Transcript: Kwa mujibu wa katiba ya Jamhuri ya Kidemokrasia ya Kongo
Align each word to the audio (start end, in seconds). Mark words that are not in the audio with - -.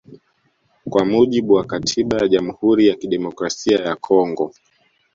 Kwa 0.89 1.05
mujibu 1.05 1.53
wa 1.53 1.63
katiba 1.65 2.17
ya 2.17 2.27
Jamhuri 2.27 2.87
ya 2.87 2.95
Kidemokrasia 2.95 3.79
ya 3.79 3.95
Kongo 3.95 4.51